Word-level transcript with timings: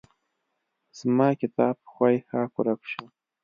زما 0.97 1.27
کتاب 1.41 1.75
ښوی 1.91 2.15
ښهاک 2.27 2.51
ورک 2.57 2.81
شو. 2.91 3.03